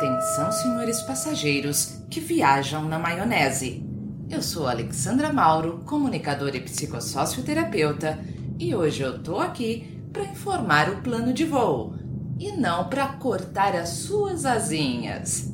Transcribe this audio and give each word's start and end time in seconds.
Atenção, 0.00 0.50
senhores 0.50 1.02
passageiros 1.02 1.98
que 2.08 2.20
viajam 2.20 2.86
na 2.86 2.98
maionese. 2.98 3.86
Eu 4.30 4.40
sou 4.40 4.66
Alexandra 4.66 5.30
Mauro, 5.30 5.82
comunicadora 5.84 6.56
e 6.56 6.60
psicossocioterapeuta, 6.62 8.18
e 8.58 8.74
hoje 8.74 9.02
eu 9.02 9.22
tô 9.22 9.38
aqui 9.38 10.02
para 10.10 10.24
informar 10.24 10.88
o 10.88 11.02
plano 11.02 11.34
de 11.34 11.44
voo 11.44 11.96
e 12.38 12.50
não 12.52 12.88
para 12.88 13.08
cortar 13.08 13.76
as 13.76 13.90
suas 13.90 14.46
asinhas. 14.46 15.52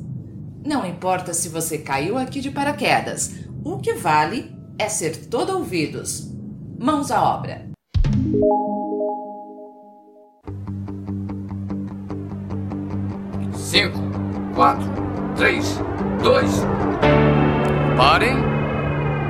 Não 0.65 0.85
importa 0.85 1.33
se 1.33 1.49
você 1.49 1.79
caiu 1.79 2.17
aqui 2.17 2.39
de 2.39 2.49
paraquedas, 2.49 3.33
o 3.65 3.79
que 3.79 3.95
vale 3.95 4.55
é 4.79 4.87
ser 4.87 5.25
todo 5.27 5.57
ouvidos. 5.57 6.33
Mãos 6.79 7.11
à 7.11 7.21
obra. 7.21 7.67
Cinco, 13.53 14.06
quatro, 14.57 14.87
três, 15.37 15.77
dois. 16.23 16.49
Parem! 17.95 18.33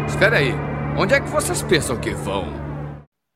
Espera 0.07 0.37
aí, 0.37 0.53
onde 0.97 1.13
é 1.13 1.19
que 1.19 1.27
vocês 1.27 1.61
pensam 1.61 1.99
que 1.99 2.11
vão? 2.11 2.45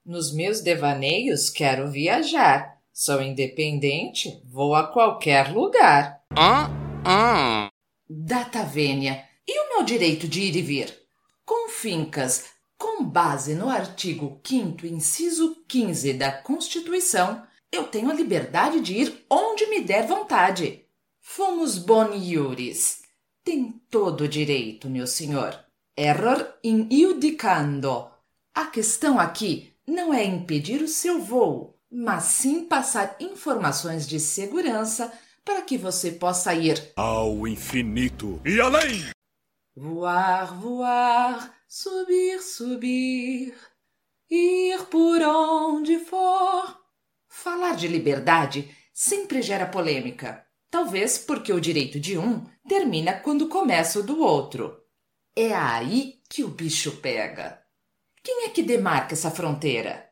Nos 0.06 0.34
meus 0.34 0.62
devaneios 0.62 1.50
quero 1.50 1.92
viajar. 1.92 2.78
Sou 2.94 3.22
independente, 3.22 4.42
vou 4.46 4.74
a 4.74 4.88
qualquer 4.88 5.52
lugar. 5.52 6.22
Hã? 6.32 6.70
Hã? 7.06 7.68
Data 8.10 8.64
vênia. 8.64 9.26
E 9.46 9.60
o 9.60 9.76
meu 9.76 9.84
direito 9.84 10.30
de 10.30 10.44
ir 10.44 10.56
e 10.56 10.62
vir? 10.62 10.98
Com 11.46 11.68
fincas, 11.68 12.52
com 12.78 13.04
base 13.04 13.54
no 13.54 13.68
artigo 13.68 14.40
5 14.48 14.86
inciso 14.86 15.58
15 15.68 16.14
da 16.14 16.32
Constituição, 16.32 17.44
eu 17.70 17.84
tenho 17.84 18.10
a 18.10 18.14
liberdade 18.14 18.80
de 18.80 18.94
ir 18.96 19.26
onde 19.30 19.66
me 19.68 19.82
der 19.82 20.08
vontade. 20.08 20.81
Fomos 21.34 21.78
boniuris. 21.78 23.04
Tem 23.42 23.72
todo 23.90 24.26
o 24.26 24.28
direito, 24.28 24.90
meu 24.90 25.08
senhor. 25.08 25.58
Error 25.96 26.56
in 26.62 26.90
iudicando. 26.92 28.12
A 28.54 28.66
questão 28.66 29.18
aqui 29.18 29.74
não 29.88 30.14
é 30.14 30.26
impedir 30.26 30.82
o 30.82 30.90
seu 30.90 31.22
voo, 31.22 31.80
mas 31.90 32.24
sim 32.26 32.66
passar 32.66 33.16
informações 33.18 34.06
de 34.06 34.20
segurança 34.20 35.10
para 35.46 35.62
que 35.62 35.78
você 35.78 36.12
possa 36.12 36.54
ir 36.54 36.92
ao 36.98 37.48
infinito 37.48 38.42
e 38.44 38.60
além. 38.60 39.10
Voar, 39.74 40.54
voar, 40.60 41.56
subir, 41.66 42.42
subir, 42.42 43.56
ir 44.30 44.84
por 44.88 45.22
onde 45.22 45.98
for. 45.98 46.78
Falar 47.30 47.78
de 47.78 47.88
liberdade 47.88 48.70
sempre 48.94 49.42
gera 49.42 49.66
polêmica. 49.66 50.46
Talvez 50.72 51.18
porque 51.18 51.52
o 51.52 51.60
direito 51.60 52.00
de 52.00 52.18
um 52.18 52.46
termina 52.68 53.14
quando 53.14 53.50
começa 53.50 54.00
o 54.00 54.04
do 54.04 54.22
outro. 54.22 54.82
É 55.36 55.54
aí 55.54 56.22
que 56.30 56.46
o 56.46 56.48
bicho 56.48 56.94
pega. 56.98 57.62
Quem 58.24 58.46
é 58.46 58.50
que 58.50 58.64
demarca 58.64 59.14
essa 59.14 59.30
fronteira? 59.30 60.10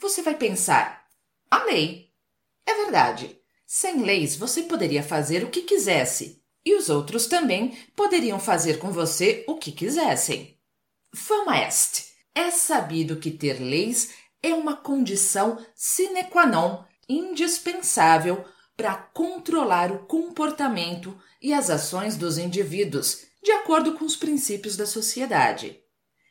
Você 0.00 0.22
vai 0.22 0.36
pensar: 0.36 1.08
a 1.50 1.64
lei. 1.64 2.12
É 2.64 2.74
verdade. 2.74 3.40
Sem 3.66 4.02
leis 4.02 4.36
você 4.36 4.62
poderia 4.62 5.02
fazer 5.02 5.42
o 5.42 5.50
que 5.50 5.62
quisesse, 5.62 6.40
e 6.64 6.76
os 6.76 6.88
outros 6.88 7.26
também 7.26 7.76
poderiam 7.96 8.38
fazer 8.38 8.78
com 8.78 8.92
você 8.92 9.44
o 9.48 9.56
que 9.56 9.72
quisessem. 9.72 10.56
Fama 11.12 11.58
est. 11.58 12.12
É 12.32 12.50
sabido 12.52 13.16
que 13.16 13.30
ter 13.32 13.54
leis 13.54 14.14
é 14.40 14.54
uma 14.54 14.76
condição 14.76 15.58
sine 15.74 16.24
qua 16.24 16.46
non 16.46 16.84
indispensável 17.08 18.44
para 18.76 18.94
controlar 18.94 19.90
o 19.90 20.00
comportamento 20.00 21.16
e 21.40 21.52
as 21.54 21.70
ações 21.70 22.16
dos 22.16 22.36
indivíduos 22.36 23.24
de 23.42 23.52
acordo 23.52 23.94
com 23.94 24.04
os 24.04 24.16
princípios 24.16 24.76
da 24.76 24.86
sociedade. 24.86 25.80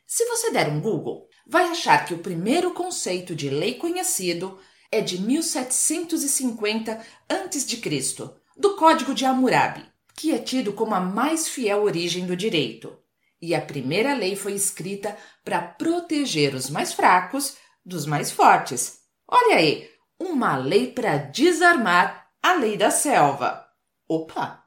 Se 0.06 0.24
você 0.26 0.50
der 0.50 0.68
um 0.68 0.80
Google, 0.80 1.26
vai 1.46 1.64
achar 1.64 2.04
que 2.04 2.14
o 2.14 2.18
primeiro 2.18 2.72
conceito 2.72 3.34
de 3.34 3.50
lei 3.50 3.74
conhecido 3.74 4.58
é 4.92 5.00
de 5.00 5.20
1750 5.20 7.00
a.C., 7.28 8.34
do 8.56 8.76
Código 8.76 9.12
de 9.12 9.24
Hammurabi, 9.24 9.84
que 10.14 10.32
é 10.32 10.38
tido 10.38 10.72
como 10.72 10.94
a 10.94 11.00
mais 11.00 11.48
fiel 11.48 11.82
origem 11.82 12.26
do 12.26 12.36
direito. 12.36 12.96
E 13.40 13.54
a 13.54 13.60
primeira 13.60 14.14
lei 14.14 14.34
foi 14.34 14.54
escrita 14.54 15.16
para 15.44 15.60
proteger 15.60 16.54
os 16.54 16.70
mais 16.70 16.92
fracos 16.92 17.56
dos 17.84 18.06
mais 18.06 18.30
fortes. 18.30 19.00
Olha 19.28 19.56
aí, 19.56 19.90
uma 20.18 20.56
lei 20.56 20.90
para 20.90 21.16
desarmar 21.18 22.25
a 22.46 22.54
lei 22.54 22.76
da 22.76 22.92
selva. 22.92 23.66
Opa! 24.08 24.62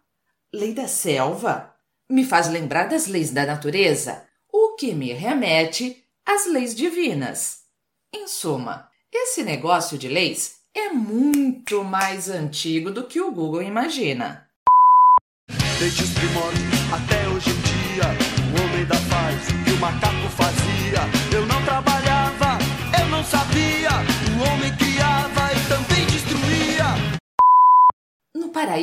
Lei 0.53 0.73
da 0.73 0.85
selva? 0.85 1.73
Me 2.09 2.25
faz 2.25 2.49
lembrar 2.49 2.89
das 2.89 3.07
leis 3.07 3.31
da 3.31 3.45
natureza, 3.45 4.27
o 4.51 4.75
que 4.75 4.93
me 4.93 5.13
remete 5.13 6.03
às 6.25 6.45
leis 6.45 6.75
divinas. 6.75 7.59
Em 8.13 8.27
suma, 8.27 8.89
esse 9.13 9.43
negócio 9.43 9.97
de 9.97 10.09
leis 10.09 10.57
é 10.75 10.89
muito 10.89 11.81
mais 11.85 12.29
antigo 12.29 12.91
do 12.91 13.05
que 13.05 13.21
o 13.21 13.31
Google 13.31 13.61
imagina. 13.61 14.49
Desde 15.79 16.03
os 16.03 16.09
primórdios 16.09 16.93
até 16.93 17.29
hoje 17.29 17.58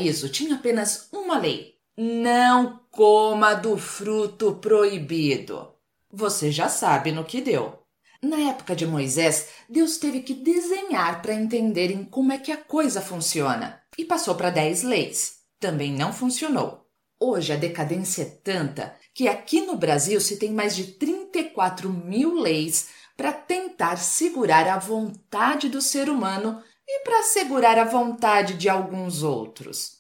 paraíso 0.06 0.28
tinha 0.28 0.55
apenas 0.55 1.09
uma 1.12 1.39
lei: 1.39 1.75
não 1.97 2.81
coma 2.91 3.55
do 3.55 3.77
fruto 3.77 4.56
proibido. 4.56 5.72
Você 6.11 6.50
já 6.53 6.69
sabe 6.69 7.12
no 7.12 7.25
que 7.25 7.41
deu. 7.41 7.81
Na 8.22 8.50
época 8.50 8.75
de 8.75 8.87
Moisés, 8.87 9.49
Deus 9.69 9.99
teve 9.99 10.21
que 10.21 10.33
desenhar 10.33 11.21
para 11.21 11.34
entenderem 11.34 12.05
como 12.05 12.33
é 12.33 12.39
que 12.39 12.50
a 12.50 12.56
coisa 12.56 13.00
funciona 13.00 13.81
e 13.99 14.05
passou 14.05 14.34
para 14.34 14.50
dez 14.50 14.83
leis. 14.83 15.41
Também 15.61 15.93
não 15.93 16.12
funcionou. 16.12 16.87
Hoje 17.21 17.53
a 17.53 17.56
decadência 17.56 18.22
é 18.22 18.27
tanta 18.27 18.95
que 19.15 19.28
aqui 19.28 19.62
no 19.62 19.77
Brasil 19.77 20.21
se 20.21 20.39
tem 20.39 20.53
mais 20.53 20.77
de 20.77 20.93
34 20.93 21.89
mil 21.91 22.34
leis 22.34 22.89
para 23.16 23.33
tentar 23.33 23.97
segurar 23.97 24.69
a 24.69 24.78
vontade 24.78 25.69
do 25.69 25.81
ser 25.81 26.09
humano 26.09 26.62
e 26.87 27.00
para 27.00 27.22
segurar 27.22 27.78
a 27.78 27.84
vontade 27.84 28.55
de 28.55 28.69
alguns 28.69 29.22
outros. 29.22 29.96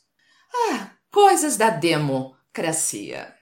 Ah, 0.70 0.90
coisas 1.10 1.56
da 1.56 1.70
democracia. 1.70 3.34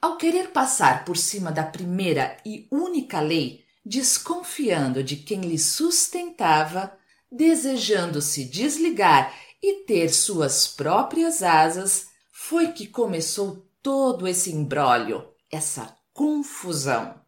Ao 0.00 0.16
querer 0.16 0.50
passar 0.50 1.04
por 1.04 1.16
cima 1.16 1.50
da 1.50 1.64
primeira 1.64 2.36
e 2.46 2.68
única 2.70 3.20
lei, 3.20 3.64
desconfiando 3.84 5.02
de 5.02 5.16
quem 5.16 5.40
lhe 5.40 5.58
sustentava, 5.58 6.96
desejando 7.30 8.22
se 8.22 8.44
desligar 8.44 9.34
e 9.62 9.84
ter 9.84 10.10
suas 10.10 10.68
próprias 10.68 11.42
asas, 11.42 12.06
foi 12.32 12.68
que 12.68 12.86
começou 12.86 13.66
todo 13.82 14.28
esse 14.28 14.52
imbróglio, 14.52 15.26
essa 15.50 15.96
confusão. 16.12 17.20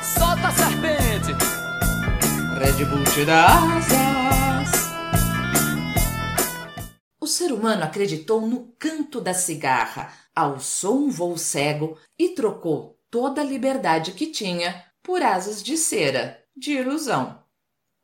Solta 0.00 0.48
a 0.48 0.52
serpente! 0.52 1.32
Red 2.58 2.84
Bull 2.86 3.04
te 3.04 3.24
dá 3.24 3.46
asas. 3.46 4.23
O 7.24 7.26
ser 7.26 7.52
humano 7.52 7.82
acreditou 7.84 8.42
no 8.42 8.74
canto 8.78 9.18
da 9.18 9.32
cigarra, 9.32 10.12
alçou 10.36 10.98
um 10.98 11.08
voo 11.08 11.38
cego 11.38 11.96
e 12.18 12.34
trocou 12.34 13.00
toda 13.10 13.40
a 13.40 13.44
liberdade 13.44 14.12
que 14.12 14.26
tinha 14.26 14.84
por 15.02 15.22
asas 15.22 15.62
de 15.62 15.78
cera, 15.78 16.38
de 16.54 16.72
ilusão. 16.72 17.42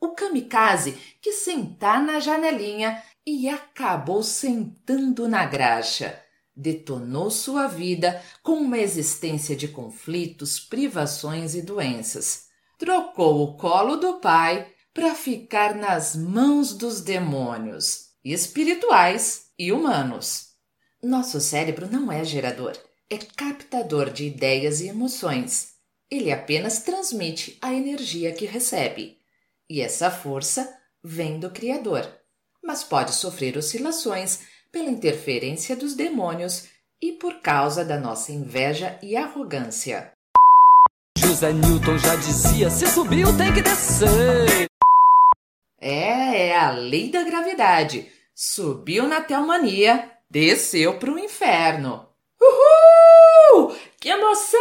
O 0.01 0.15
kamikaze 0.15 0.99
que 1.21 1.33
sentar 1.33 2.03
na 2.03 2.19
janelinha 2.19 3.03
e 3.27 3.47
acabou 3.47 4.23
sentando 4.23 5.29
na 5.29 5.45
graxa. 5.45 6.19
Detonou 6.57 7.31
sua 7.31 7.67
vida 7.67 8.23
com 8.43 8.55
uma 8.55 8.79
existência 8.79 9.55
de 9.55 9.69
conflitos, 9.69 10.59
privações 10.59 11.55
e 11.55 11.61
doenças. 11.61 12.47
Trocou 12.79 13.43
o 13.43 13.57
colo 13.59 13.97
do 13.97 14.15
pai 14.15 14.73
para 14.95 15.15
ficar 15.15 15.75
nas 15.75 16.17
mãos 16.17 16.73
dos 16.73 17.03
demônios, 17.03 18.10
espirituais 18.25 19.47
e 19.59 19.73
humanos. 19.73 20.49
Nosso 21.03 21.41
cérebro 21.41 21.89
não 21.91 22.13
é 22.13 22.25
gerador, 22.25 22.77
é 23.09 23.17
captador 23.17 24.11
de 24.11 24.27
ideias 24.27 24.81
e 24.81 24.89
emoções. 24.89 25.71
Ele 26.11 26.31
apenas 26.31 26.81
transmite 26.81 27.57
a 27.63 27.73
energia 27.73 28.33
que 28.33 28.45
recebe. 28.45 29.17
E 29.69 29.81
essa 29.81 30.11
força 30.11 30.69
vem 31.03 31.39
do 31.39 31.51
Criador, 31.51 32.07
mas 32.63 32.85
pode 32.85 33.15
sofrer 33.15 33.57
oscilações 33.57 34.41
pela 34.71 34.91
interferência 34.91 35.75
dos 35.75 35.95
demônios 35.95 36.69
e 37.01 37.13
por 37.13 37.41
causa 37.41 37.85
da 37.85 37.99
nossa 37.99 38.33
inveja 38.33 38.99
e 39.03 39.17
arrogância. 39.17 40.13
José 41.17 41.53
Newton 41.53 41.99
já 41.99 42.17
dizia: 42.17 42.71
se 42.71 42.87
subiu, 42.87 43.37
tem 43.37 43.53
que 43.55 43.63
descer. 43.63 44.70
É, 45.81 46.49
é 46.49 46.59
a 46.59 46.73
lei 46.73 47.11
da 47.11 47.23
gravidade. 47.23 48.13
Subiu 48.35 49.09
na 49.09 49.23
teomania, 49.23 50.11
desceu 50.29 50.99
para 50.99 51.11
o 51.11 51.19
inferno. 51.19 52.07
Uhul! 52.41 53.75
Que 53.99 54.11
emoção! 54.11 54.59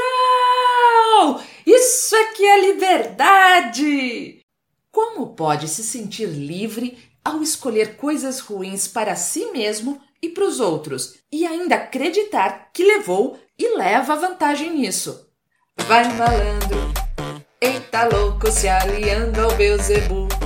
Isso 1.66 2.16
é 2.16 2.25
que 2.31 2.45
é 2.45 2.62
liberdade! 2.62 4.45
Como 4.92 5.36
pode 5.36 5.68
se 5.68 5.83
sentir 5.83 6.25
livre 6.25 6.98
ao 7.24 7.42
escolher 7.42 7.98
coisas 7.98 8.39
ruins 8.39 8.88
para 8.88 9.15
si 9.15 9.51
mesmo 9.51 10.01
e 10.22 10.30
para 10.30 10.45
os 10.45 10.60
outros 10.60 11.19
e 11.31 11.45
ainda 11.45 11.75
acreditar 11.75 12.69
que 12.74 12.83
levou 12.83 13.38
e 13.57 13.75
leva 13.77 14.15
vantagem 14.15 14.72
nisso? 14.72 15.30
Vai 15.77 16.06
malandro, 16.13 16.92
eita 17.62 18.06
louco 18.07 18.51
se 18.51 18.68
aliando 18.68 19.42
ao 19.42 19.56
Beuzebu. 19.56 20.38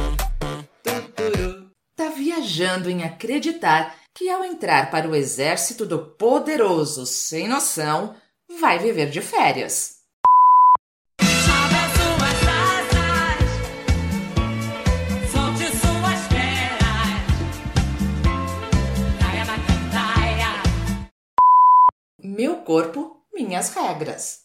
Tá 1.96 2.10
viajando 2.10 2.90
em 2.90 3.04
acreditar 3.04 3.96
que 4.16 4.28
ao 4.28 4.44
entrar 4.44 4.90
para 4.90 5.08
o 5.08 5.16
exército 5.16 5.86
do 5.86 6.00
poderoso 6.00 7.06
sem 7.06 7.48
noção, 7.48 8.16
vai 8.60 8.80
viver 8.80 9.12
de 9.12 9.22
férias. 9.22 9.98
Meu 22.18 22.58
corpo, 22.64 23.24
minhas 23.32 23.70
regras. 23.70 24.40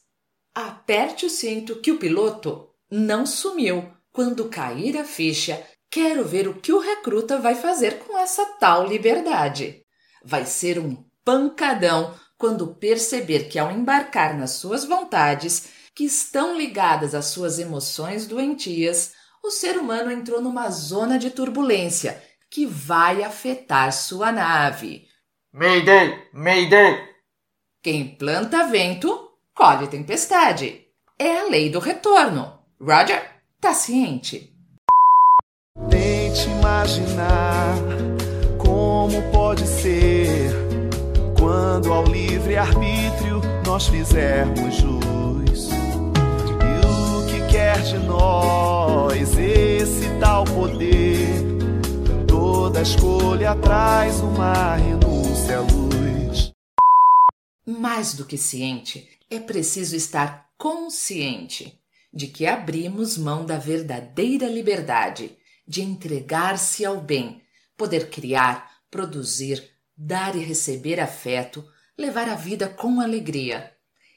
Aperte 0.54 1.24
o 1.24 1.30
cinto 1.30 1.80
que 1.80 1.90
o 1.90 1.98
piloto 1.98 2.68
não 2.90 3.24
sumiu. 3.24 3.90
Quando 4.12 4.50
cair 4.50 4.98
a 4.98 5.04
ficha, 5.04 5.64
quero 5.90 6.24
ver 6.24 6.48
o 6.48 6.54
que 6.54 6.72
o 6.72 6.78
recruta 6.78 7.38
vai 7.38 7.54
fazer 7.54 7.98
com 8.00 8.18
essa 8.18 8.44
tal 8.58 8.86
liberdade. 8.86 9.82
Vai 10.24 10.44
ser 10.44 10.78
um 10.78 10.96
pancadão 11.24 12.14
quando 12.36 12.74
perceber 12.74 13.48
que 13.48 13.58
ao 13.58 13.70
embarcar 13.70 14.36
nas 14.36 14.52
suas 14.52 14.84
vontades, 14.84 15.68
que 15.94 16.04
estão 16.04 16.56
ligadas 16.56 17.14
às 17.14 17.26
suas 17.26 17.58
emoções 17.58 18.26
doentias, 18.26 19.12
o 19.42 19.50
ser 19.50 19.76
humano 19.76 20.10
entrou 20.10 20.40
numa 20.40 20.70
zona 20.70 21.18
de 21.18 21.30
turbulência 21.30 22.22
que 22.50 22.64
vai 22.64 23.22
afetar 23.22 23.92
sua 23.92 24.30
nave. 24.30 25.06
Mayday! 25.52 26.28
Mayday! 26.32 27.08
Quem 27.82 28.16
planta 28.16 28.66
vento, 28.66 29.30
colhe 29.54 29.88
tempestade. 29.88 30.86
É 31.18 31.40
a 31.40 31.44
lei 31.44 31.70
do 31.70 31.78
retorno. 31.78 32.58
Roger, 32.80 33.42
tá 33.60 33.74
ciente? 33.74 34.57
Tente 35.88 36.48
imaginar 36.50 37.76
como 38.58 39.22
pode 39.30 39.66
ser 39.66 40.50
quando 41.38 41.92
ao 41.92 42.04
livre-arbítrio 42.04 43.40
nós 43.64 43.86
fizermos 43.86 44.74
jus. 44.74 45.70
E 45.70 46.86
o 46.86 47.26
que 47.26 47.50
quer 47.50 47.80
de 47.82 47.98
nós 47.98 49.38
esse 49.38 50.08
tal 50.20 50.44
poder? 50.44 51.28
Toda 52.26 52.82
escolha 52.82 53.54
traz 53.54 54.20
uma 54.20 54.74
renúncia 54.74 55.58
à 55.58 55.60
luz. 55.60 56.52
Mais 57.66 58.14
do 58.14 58.24
que 58.24 58.36
ciente, 58.36 59.08
é 59.30 59.38
preciso 59.38 59.94
estar 59.94 60.48
consciente 60.58 61.78
de 62.12 62.26
que 62.26 62.46
abrimos 62.46 63.16
mão 63.16 63.46
da 63.46 63.58
verdadeira 63.58 64.48
liberdade, 64.48 65.37
de 65.68 65.82
entregar-se 65.82 66.84
ao 66.86 66.98
bem, 66.98 67.42
poder 67.76 68.08
criar, 68.08 68.72
produzir, 68.90 69.70
dar 69.96 70.34
e 70.34 70.40
receber 70.40 70.98
afeto, 70.98 71.64
levar 71.96 72.28
a 72.28 72.34
vida 72.34 72.68
com 72.68 73.00
alegria. 73.00 73.72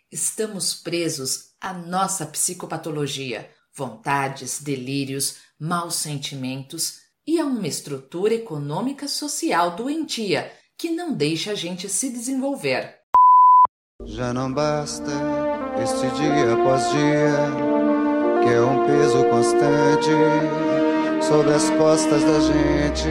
Estamos 0.09 0.73
presos 0.73 1.49
à 1.59 1.73
nossa 1.73 2.25
psicopatologia, 2.25 3.49
vontades, 3.75 4.61
delírios, 4.61 5.37
maus 5.59 5.95
sentimentos 5.95 7.01
e 7.27 7.39
a 7.39 7.45
uma 7.45 7.67
estrutura 7.67 8.33
econômica 8.33 9.07
social 9.07 9.75
doentia 9.75 10.51
que 10.77 10.89
não 10.89 11.13
deixa 11.13 11.51
a 11.51 11.55
gente 11.55 11.87
se 11.89 12.09
desenvolver. 12.09 12.95
Já 14.05 14.33
não 14.33 14.51
basta 14.51 15.11
este 15.81 16.09
dia 16.15 16.53
após 16.53 16.89
dia, 16.89 17.35
que 18.43 18.49
é 18.49 18.61
um 18.61 18.85
peso 18.87 19.23
constante 19.29 20.70
sobre 21.21 21.53
as 21.53 21.69
costas 21.71 22.23
da 22.23 22.39
gente. 22.39 23.09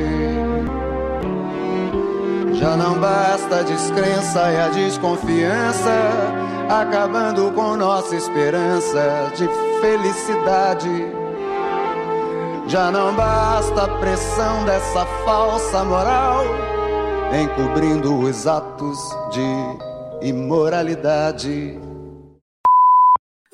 Já 2.55 2.77
não 2.77 2.99
basta 2.99 3.61
a 3.61 3.63
descrença 3.63 4.53
e 4.53 4.57
a 4.57 4.69
desconfiança, 4.69 5.91
acabando 6.69 7.51
com 7.53 7.77
nossa 7.77 8.15
esperança 8.15 9.33
de 9.35 9.49
felicidade. 9.81 11.07
Já 12.67 12.91
não 12.91 13.15
basta 13.15 13.85
a 13.85 13.99
pressão 13.99 14.65
dessa 14.65 15.07
falsa 15.25 15.83
moral, 15.85 16.45
encobrindo 17.33 18.19
os 18.19 18.47
atos 18.47 18.99
de 19.33 20.29
imoralidade. 20.29 21.90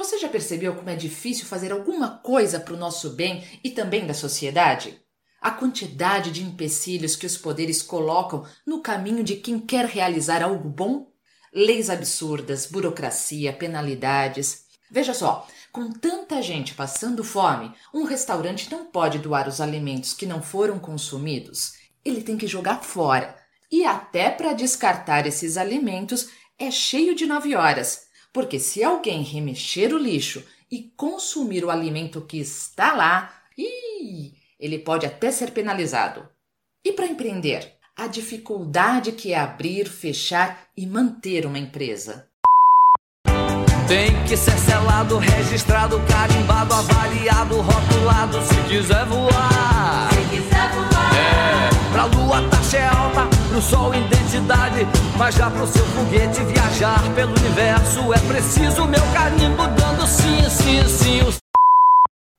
Você 0.07 0.19
já 0.19 0.29
percebeu 0.29 0.73
como 0.77 0.89
é 0.89 0.95
difícil 0.95 1.47
fazer 1.47 1.73
alguma 1.73 2.19
coisa 2.19 2.61
para 2.61 2.75
o 2.75 2.77
nosso 2.77 3.11
bem 3.11 3.45
e 3.65 3.71
também 3.71 4.07
da 4.07 4.15
sociedade? 4.15 5.03
a 5.41 5.51
quantidade 5.51 6.31
de 6.33 6.43
empecilhos 6.43 7.15
que 7.15 7.27
os 7.27 7.37
poderes 7.37 7.81
colocam 7.81 8.45
no 8.67 8.81
caminho 8.81 9.23
de 9.23 9.37
quem 9.37 9.61
quer 9.61 9.85
realizar 9.85 10.43
algo 10.43 10.69
bom? 10.69 11.09
Leis 11.53 11.89
absurdas, 11.89 12.67
burocracia, 12.67 13.53
penalidades. 13.53 14.65
Veja 14.91 15.15
só, 15.15 15.47
com 15.71 15.93
tanta 15.93 16.43
gente 16.43 16.75
passando 16.75 17.23
fome, 17.23 17.73
um 17.95 18.05
restaurante 18.05 18.71
não 18.71 18.87
pode 18.87 19.19
doar 19.19 19.47
os 19.47 19.61
alimentos 19.61 20.15
que 20.15 20.27
não 20.27 20.43
foram 20.43 20.79
consumidos. 20.81 21.75
Ele 22.05 22.23
tem 22.23 22.37
que 22.37 22.47
jogar 22.49 22.83
fora. 22.83 23.37
E 23.71 23.85
até 23.85 24.31
para 24.31 24.53
descartar 24.53 25.27
esses 25.27 25.57
alimentos 25.57 26.29
é 26.59 26.71
cheio 26.71 27.15
de 27.15 27.27
nove 27.27 27.55
horas, 27.55 28.06
porque 28.37 28.61
se 28.61 28.85
alguém 28.85 29.23
remexer 29.23 29.95
o 29.95 29.99
lixo 29.99 30.45
e 30.71 30.93
consumir 30.95 31.65
o 31.65 31.71
alimento 31.71 32.21
que 32.21 32.37
está 32.37 32.93
lá, 32.93 33.33
ih, 33.57 34.31
ele 34.61 34.79
pode 34.79 35.07
até 35.07 35.31
ser 35.31 35.53
penalizado. 35.53 36.29
E 36.85 36.93
para 36.93 37.07
empreender? 37.07 37.73
A 37.97 38.07
dificuldade 38.07 39.13
que 39.13 39.33
é 39.33 39.39
abrir, 39.39 39.89
fechar 39.89 40.69
e 40.77 40.87
manter 40.87 41.47
uma 41.47 41.59
empresa. 41.59 42.29
Tem 43.89 44.23
que 44.29 44.37
ser 44.37 44.59
selado, 44.59 45.17
registrado, 45.17 45.99
carimbado, 46.07 46.75
avaliado, 46.75 47.63
rotulado, 47.63 48.37
se 48.43 48.69
quiser 48.69 49.07
voar. 49.07 50.16
Mas 55.19 55.35
já 55.35 55.51
pro 55.51 55.67
seu 55.67 55.85
foguete 55.87 56.45
viajar 56.45 57.15
pelo 57.15 57.33
universo 57.39 58.13
é 58.13 58.19
preciso 58.29 58.87
meu 58.87 59.01
carimbo 59.13 59.67
dando 59.69 60.07
sim, 60.07 60.49
sim, 60.51 60.89
sim. 60.89 61.39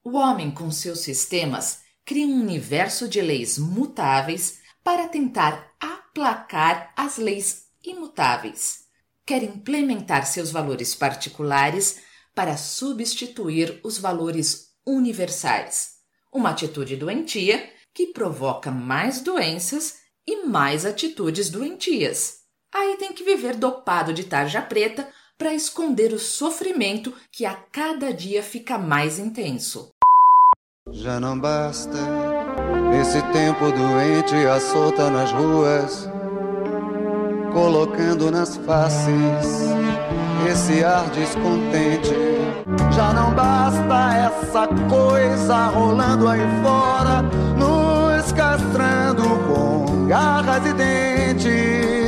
O 0.04 0.16
homem 0.18 0.52
com 0.52 0.70
seus 0.72 1.00
sistemas 1.00 1.80
cria 2.06 2.28
um 2.28 2.40
universo 2.40 3.08
de 3.08 3.20
leis 3.20 3.58
mutáveis 3.58 4.60
para 4.84 5.08
tentar 5.08 5.72
aplacar 5.80 6.94
as 6.96 7.18
leis 7.18 7.64
imutáveis. 7.84 8.86
Quer 9.26 9.44
implementar 9.44 10.26
seus 10.26 10.52
valores 10.52 10.96
particulares 10.96 12.00
para 12.34 12.56
substituir 12.56 13.80
os 13.84 13.98
valores 13.98 14.68
universais. 14.86 15.96
Uma 16.32 16.52
atitude 16.52 16.96
doentia 16.96 17.70
que 17.94 18.08
provoca 18.08 18.70
mais 18.72 19.20
doenças 19.20 19.96
e 20.26 20.46
mais 20.46 20.86
atitudes 20.86 21.50
doentias. 21.50 22.37
Aí 22.78 22.96
tem 22.98 23.12
que 23.12 23.24
viver 23.24 23.56
dopado 23.56 24.14
de 24.14 24.24
tarja 24.24 24.62
preta 24.62 25.08
para 25.36 25.52
esconder 25.52 26.14
o 26.14 26.20
sofrimento 26.20 27.12
que 27.32 27.44
a 27.44 27.56
cada 27.56 28.14
dia 28.14 28.44
fica 28.44 28.78
mais 28.78 29.18
intenso. 29.18 29.90
Já 30.92 31.20
não 31.20 31.40
basta 31.40 31.98
esse 33.02 33.20
tempo 33.34 33.72
doente 33.72 34.36
à 34.46 34.60
solta 34.60 35.10
nas 35.10 35.32
ruas, 35.32 36.08
colocando 37.52 38.30
nas 38.30 38.58
faces 38.58 39.74
esse 40.48 40.84
ar 40.84 41.10
descontente. 41.10 42.14
Já 42.96 43.12
não 43.12 43.34
basta 43.34 44.16
essa 44.16 44.68
coisa 44.88 45.66
rolando 45.70 46.28
aí 46.28 46.42
fora, 46.62 47.24
nos 47.58 48.32
castrando 48.34 49.24
com 49.48 50.06
garras 50.08 50.66
e 50.66 50.74
dentes, 50.74 52.07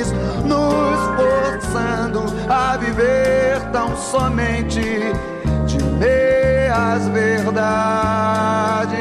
a 2.49 2.77
viver 2.77 3.71
tão 3.71 3.95
somente 3.97 4.81
de 5.67 5.83
meias 5.99 7.07
verdades. 7.09 8.99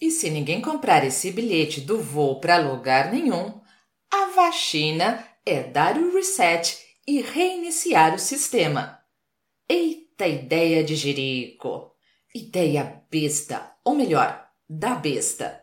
E 0.00 0.10
se 0.10 0.30
ninguém 0.30 0.60
comprar 0.60 1.04
esse 1.04 1.30
bilhete 1.30 1.80
do 1.80 2.00
voo 2.00 2.40
para 2.40 2.58
lugar 2.58 3.12
nenhum, 3.12 3.64
vacina 4.34 5.24
é 5.46 5.62
dar 5.62 5.96
o 5.96 6.12
reset 6.12 6.78
e 7.06 7.20
reiniciar 7.20 8.14
o 8.14 8.18
sistema. 8.18 8.98
Eita 9.68 10.26
ideia 10.26 10.82
de 10.82 10.96
jerico! 10.96 11.92
Ideia 12.34 13.02
besta, 13.10 13.72
ou 13.84 13.94
melhor, 13.94 14.48
da 14.68 14.96
besta. 14.96 15.62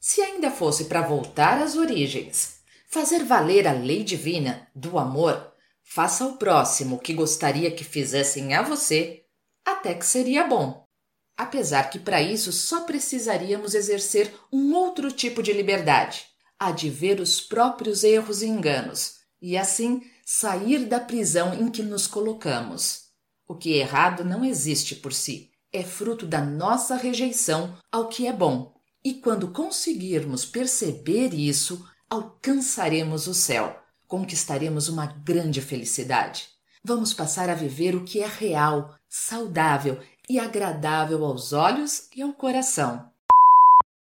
Se 0.00 0.22
ainda 0.22 0.50
fosse 0.50 0.86
para 0.86 1.02
voltar 1.02 1.60
às 1.62 1.76
origens, 1.76 2.61
fazer 2.92 3.24
valer 3.24 3.66
a 3.66 3.72
lei 3.72 4.04
divina 4.04 4.68
do 4.74 4.98
amor, 4.98 5.50
faça 5.82 6.24
ao 6.24 6.36
próximo 6.36 6.96
o 6.96 6.98
que 6.98 7.14
gostaria 7.14 7.70
que 7.70 7.82
fizessem 7.82 8.52
a 8.52 8.60
você, 8.60 9.24
até 9.64 9.94
que 9.94 10.04
seria 10.04 10.46
bom. 10.46 10.86
Apesar 11.34 11.84
que 11.88 11.98
para 11.98 12.20
isso 12.20 12.52
só 12.52 12.82
precisaríamos 12.82 13.74
exercer 13.74 14.30
um 14.52 14.74
outro 14.74 15.10
tipo 15.10 15.42
de 15.42 15.54
liberdade, 15.54 16.26
a 16.58 16.70
de 16.70 16.90
ver 16.90 17.18
os 17.18 17.40
próprios 17.40 18.04
erros 18.04 18.42
e 18.42 18.46
enganos, 18.46 19.20
e 19.40 19.56
assim 19.56 20.02
sair 20.26 20.84
da 20.84 21.00
prisão 21.00 21.54
em 21.54 21.70
que 21.70 21.82
nos 21.82 22.06
colocamos. 22.06 23.04
O 23.48 23.54
que 23.54 23.72
é 23.72 23.78
errado 23.78 24.22
não 24.22 24.44
existe 24.44 24.96
por 24.96 25.14
si, 25.14 25.50
é 25.72 25.82
fruto 25.82 26.26
da 26.26 26.42
nossa 26.42 26.94
rejeição 26.94 27.74
ao 27.90 28.08
que 28.08 28.26
é 28.26 28.32
bom. 28.34 28.74
E 29.02 29.14
quando 29.14 29.48
conseguirmos 29.48 30.44
perceber 30.44 31.32
isso, 31.32 31.84
alcançaremos 32.12 33.26
o 33.26 33.32
céu, 33.32 33.74
conquistaremos 34.06 34.86
uma 34.86 35.06
grande 35.06 35.62
felicidade. 35.62 36.46
Vamos 36.84 37.14
passar 37.14 37.48
a 37.48 37.54
viver 37.54 37.94
o 37.94 38.04
que 38.04 38.20
é 38.20 38.26
real, 38.26 38.94
saudável 39.08 39.98
e 40.28 40.38
agradável 40.38 41.24
aos 41.24 41.54
olhos 41.54 42.08
e 42.14 42.20
ao 42.20 42.34
coração. 42.34 43.10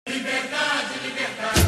Liberdade, 0.07 0.99
liberdade. 1.03 1.61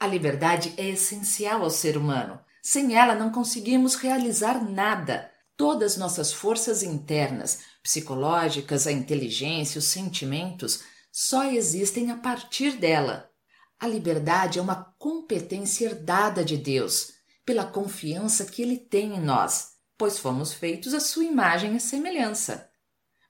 A 0.00 0.06
liberdade 0.06 0.74
é 0.78 0.88
essencial 0.88 1.62
ao 1.62 1.70
ser 1.70 1.98
humano. 1.98 2.40
Sem 2.62 2.96
ela 2.96 3.14
não 3.14 3.30
conseguimos 3.30 3.94
realizar 3.94 4.64
nada. 4.64 5.30
Todas 5.54 5.98
nossas 5.98 6.32
forças 6.32 6.82
internas, 6.82 7.60
psicológicas, 7.82 8.86
a 8.86 8.92
inteligência, 8.92 9.78
os 9.78 9.84
sentimentos, 9.84 10.82
só 11.12 11.44
existem 11.44 12.10
a 12.10 12.16
partir 12.16 12.72
dela. 12.78 13.30
A 13.78 13.86
liberdade 13.86 14.58
é 14.58 14.62
uma 14.62 14.94
competência 14.98 15.86
herdada 15.86 16.44
de 16.44 16.56
Deus, 16.56 17.12
pela 17.44 17.66
confiança 17.66 18.46
que 18.46 18.62
Ele 18.62 18.78
tem 18.78 19.14
em 19.16 19.20
nós 19.20 19.72
pois 20.02 20.18
fomos 20.18 20.52
feitos 20.52 20.94
à 20.94 20.98
sua 20.98 21.22
imagem 21.22 21.76
e 21.76 21.80
semelhança. 21.80 22.66